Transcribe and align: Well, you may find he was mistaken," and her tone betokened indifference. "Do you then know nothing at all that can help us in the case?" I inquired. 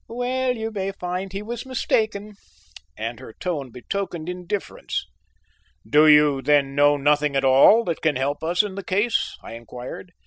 Well, 0.09 0.57
you 0.57 0.71
may 0.71 0.93
find 0.93 1.31
he 1.31 1.43
was 1.43 1.63
mistaken," 1.63 2.33
and 2.97 3.19
her 3.19 3.33
tone 3.39 3.69
betokened 3.69 4.29
indifference. 4.29 5.05
"Do 5.87 6.07
you 6.07 6.41
then 6.41 6.73
know 6.73 6.97
nothing 6.97 7.35
at 7.35 7.45
all 7.45 7.83
that 7.83 8.01
can 8.01 8.15
help 8.15 8.43
us 8.43 8.63
in 8.63 8.73
the 8.73 8.83
case?" 8.83 9.37
I 9.43 9.53
inquired. 9.53 10.13